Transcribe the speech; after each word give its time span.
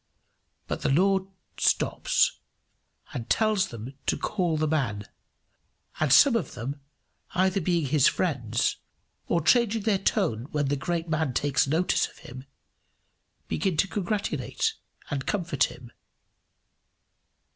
But 0.65 0.81
the 0.81 0.89
Lord 0.89 1.27
stops, 1.59 2.39
and 3.13 3.29
tells 3.29 3.67
them 3.67 3.93
to 4.07 4.17
call 4.17 4.57
the 4.57 4.67
man; 4.67 5.03
and 5.99 6.11
some 6.11 6.35
of 6.35 6.55
them, 6.55 6.81
either 7.35 7.61
being 7.61 7.85
his 7.85 8.07
friends, 8.07 8.77
or 9.27 9.41
changing 9.43 9.83
their 9.83 9.99
tone 9.99 10.47
when 10.49 10.69
the 10.69 10.75
great 10.75 11.07
man 11.07 11.35
takes 11.35 11.67
notice 11.67 12.07
of 12.07 12.17
him, 12.17 12.45
begin 13.47 13.77
to 13.77 13.87
congratulate 13.87 14.73
and 15.11 15.27
comfort 15.27 15.65
him. 15.65 15.91